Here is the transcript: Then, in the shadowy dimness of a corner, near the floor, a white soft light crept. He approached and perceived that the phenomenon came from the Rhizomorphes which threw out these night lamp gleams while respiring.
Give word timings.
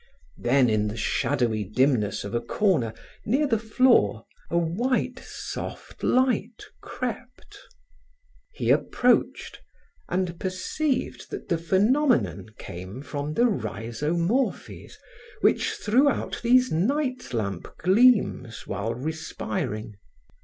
Then, 0.39 0.67
in 0.67 0.87
the 0.87 0.97
shadowy 0.97 1.63
dimness 1.63 2.23
of 2.23 2.33
a 2.33 2.41
corner, 2.41 2.91
near 3.23 3.45
the 3.45 3.59
floor, 3.59 4.25
a 4.49 4.57
white 4.57 5.19
soft 5.23 6.01
light 6.03 6.63
crept. 6.81 7.59
He 8.51 8.71
approached 8.71 9.61
and 10.09 10.39
perceived 10.39 11.29
that 11.29 11.49
the 11.49 11.57
phenomenon 11.59 12.49
came 12.57 13.03
from 13.03 13.35
the 13.35 13.45
Rhizomorphes 13.45 14.93
which 15.41 15.69
threw 15.73 16.09
out 16.09 16.39
these 16.41 16.71
night 16.71 17.31
lamp 17.31 17.67
gleams 17.77 18.65
while 18.65 18.95
respiring. 18.95 19.97